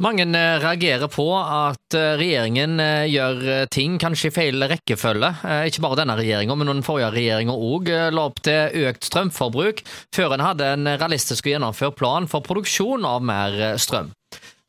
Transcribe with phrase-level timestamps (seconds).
[0.00, 5.28] Mange eh, reagerer på at eh, regjeringen eh, gjør ting kanskje i feil rekkefølge.
[5.68, 9.84] Ikke bare denne regjeringa, men den forrige regjeringa òg la opp til økt strømforbruk,
[10.16, 14.08] før en hadde en realistisk og gjennomført plan for produksjon av mer strøm.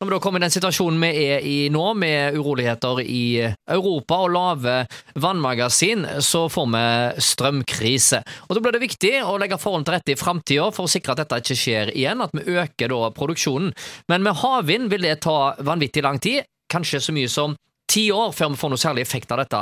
[0.02, 3.38] Når vi da kommer i den situasjonen vi er i nå, med uroligheter i
[3.70, 4.72] Europa og lave
[5.14, 6.86] vannmagasin, så får vi
[7.22, 8.18] strømkrise.
[8.48, 11.14] Og Da blir det viktig å legge forholdene til rette i framtida for å sikre
[11.14, 13.70] at dette ikke skjer igjen, at vi øker da produksjonen.
[14.10, 17.54] Men med havvind vil det ta vanvittig lang tid, kanskje så mye som
[17.92, 19.60] ti år før vi får noe særlig effekt av dette.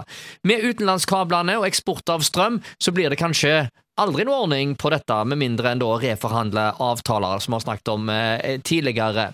[0.49, 3.67] Med utenlandskablene og eksport av strøm, så blir det kanskje
[4.01, 7.93] aldri noe ordning på dette, med mindre enn da reforhandle avtaler, som vi har snakket
[7.93, 9.29] om eh, tidligere.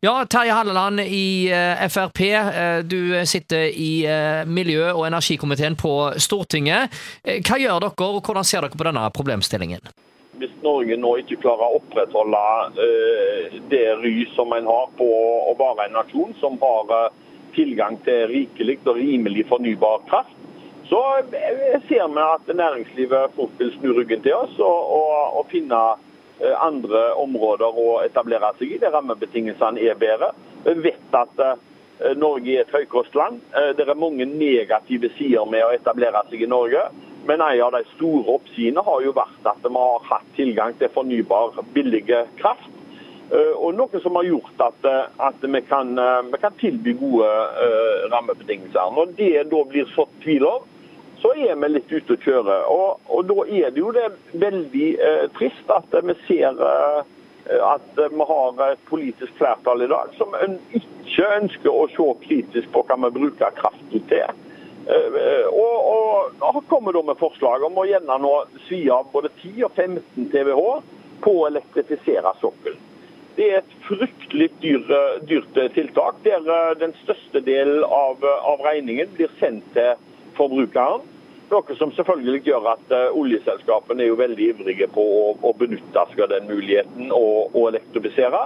[0.00, 2.20] Ja, Terje Halleland i eh, Frp.
[2.20, 6.94] Eh, du sitter i eh, miljø- og energikomiteen på Stortinget.
[7.26, 9.90] Hva gjør dere, og hvordan ser dere på denne problemstillingen?
[10.38, 12.44] Hvis Norge nå ikke klarer å opprettholde
[13.72, 15.08] det ry som en har på
[15.50, 17.10] å være en nasjon som har
[17.56, 20.36] tilgang til rikelig og rimelig fornybar kraft,
[20.86, 21.02] så
[21.90, 25.82] ser vi at næringslivet fort vil snu ryggen til oss og, og, og finne
[26.60, 30.32] andre områder å etablere seg i, der rammebetingelsene er bedre.
[30.64, 33.40] Vi vet at eh, Norge er et høykostland.
[33.52, 36.88] Eh, det er mange negative sider med å etablere seg i Norge.
[37.28, 40.92] Men en av de store oppsidene har jo vært at vi har hatt tilgang til
[40.94, 42.06] fornybar, billig
[42.38, 42.74] kraft.
[43.28, 44.86] Og noe som har gjort at,
[45.20, 45.90] at vi, kan,
[46.30, 47.26] vi, kan, tilby gode
[48.08, 48.94] rammebetingelser.
[48.96, 50.67] Når det da blir sådd tvil om,
[51.22, 52.58] så er vi litt ute å kjøre.
[52.72, 57.00] Og, og da er det jo det veldig eh, trist at vi ser eh,
[57.48, 60.34] at vi har et politisk flertall i dag som
[60.76, 64.44] ikke ønsker å se kritisk på hva vi bruker kraften til.
[64.88, 68.34] Eh, og, og, og kommer da med forslag om å gjerne nå
[68.68, 70.68] svi av både 10 og 15 TWh
[71.24, 72.84] på å elektrifisere sokkelen.
[73.38, 74.88] Det er et fryktelig dyr,
[75.30, 79.96] dyrt tiltak, der eh, den største delen av, av regningen blir sendt til
[80.38, 81.06] forbrukeren.
[81.48, 86.02] Noe som selvfølgelig gjør at uh, oljeselskapene er jo veldig ivrige på å, å benytte
[86.10, 88.42] seg av den muligheten og, og elektrifisere.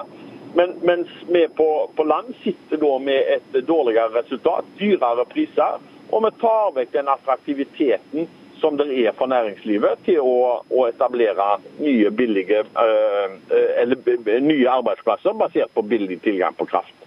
[0.55, 5.83] Men, mens vi på, på, land sitter da med et dårligere resultat, dyrere priser.
[6.13, 8.29] Og vi tar vekk den attraktiviteten
[8.61, 13.39] som det er for næringslivet til å, å etablere nye, billige, øh,
[13.83, 13.97] eller,
[14.45, 17.02] nye arbeidsplasser basert på billig tilgang på kraft.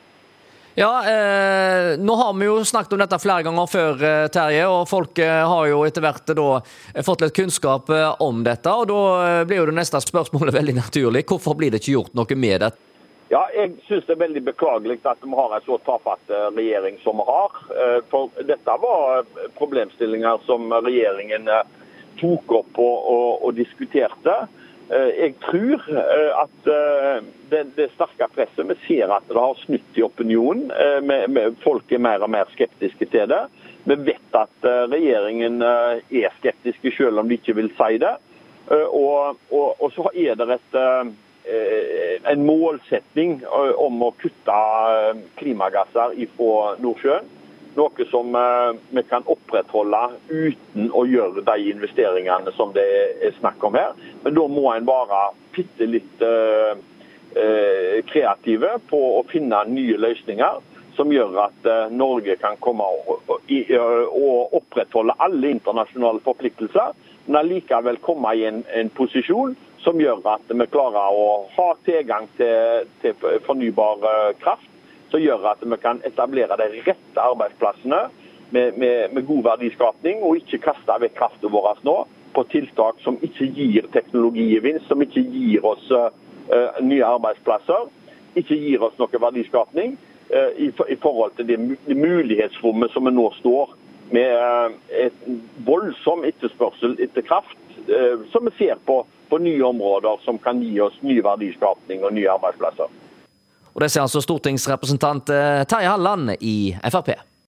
[0.77, 4.65] Ja, eh, nå har vi jo snakket om dette flere ganger før, eh, Terje.
[4.67, 7.87] Og folk eh, har jo etter hvert da eh, fått litt kunnskap
[8.19, 8.73] om dette.
[8.73, 11.23] Og da blir jo det neste spørsmålet veldig naturlig.
[11.31, 12.71] Hvorfor blir det ikke gjort noe med det?
[13.31, 17.23] Ja, jeg syns det er veldig beklagelig at vi har en så tafatt regjering som
[17.23, 17.55] vi har.
[18.11, 19.23] For dette var
[19.55, 21.47] problemstillinger som regjeringen
[22.19, 24.35] tok opp og, og, og diskuterte.
[24.89, 29.97] Eh, jeg tror eh, at eh, det, sterke presset Vi ser at det har snudd
[29.97, 30.69] i opinionen.
[31.63, 33.41] Folk er mer og mer skeptiske til det.
[33.85, 38.15] Vi vet at regjeringen er skeptiske selv om de ikke vil si det.
[38.73, 40.77] Og, og, og så er det et,
[42.31, 44.57] en målsetning om å kutte
[45.37, 47.29] klimagasser fra Nordsjøen.
[47.75, 49.99] Noe som eh, vi kan opprettholde
[50.29, 52.85] uten å gjøre de investeringene som det
[53.27, 53.91] er snakk om her.
[54.23, 55.23] Men da må en være
[55.55, 56.79] bitte litt eh,
[57.35, 60.63] eh, kreative på å finne nye løsninger
[60.95, 66.93] som gjør at Norge kan komme og opprettholde alle internasjonale forpliktelser,
[67.25, 71.25] men allikevel komme i en, en posisjon som gjør at vi klarer å
[71.57, 74.07] ha tilgang til, til fornybar
[74.39, 74.71] kraft
[75.11, 78.05] som gjør at vi kan etablere de rette arbeidsplassene
[78.51, 81.97] med, med, med god verdiskapning, og ikke kaste vekk kraften vår nå
[82.35, 86.09] på tiltak som ikke gir teknologigevinst, som ikke gir oss uh,
[86.83, 87.87] nye arbeidsplasser,
[88.35, 89.95] ikke gir oss noe verdiskapning
[90.33, 93.75] uh, i, i, forhold til det, mulighetsrommet som vi nå står
[94.15, 95.23] med uh, et
[95.67, 97.59] voldsom etterspørsel etter kraft,
[98.33, 98.95] som vi ser på,
[99.29, 102.89] på nye områder som kan gi oss ny verdiskapning og nye arbeidsplasser.
[103.75, 107.11] Og Det sier altså stortingsrepresentant eh, Terje Halland i Frp.